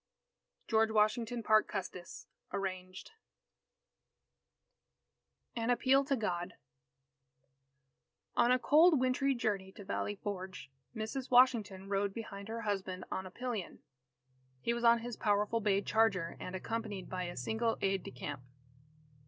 [0.67, 3.11] George Washington Parke Custis (Arranged)
[5.55, 6.53] AN APPEAL TO GOD
[8.35, 11.29] On a cold wintry journey to Valley Forge, Mrs.
[11.29, 13.77] Washington rode behind her husband on a pillion.
[14.59, 18.41] He was on his powerful bay charger, and accompanied by a single aide de camp.